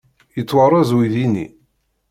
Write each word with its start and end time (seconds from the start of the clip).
Yettwarez 0.37 0.89
uydi-nni? 0.97 1.47